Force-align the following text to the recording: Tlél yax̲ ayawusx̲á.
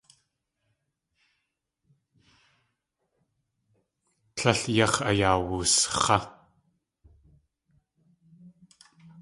Tlél 4.35 4.61
yax̲ 4.77 4.99
ayawusx̲á. 5.09 6.17